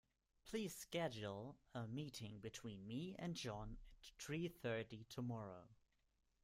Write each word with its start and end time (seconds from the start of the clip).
Please 0.45 0.73
schedule 0.75 1.59
a 1.75 1.85
meeting 1.87 2.39
between 2.39 2.87
me 2.87 3.15
and 3.19 3.35
John 3.35 3.77
at 3.99 4.07
three 4.19 4.47
thirty 4.47 5.03
tomorrow. 5.09 5.67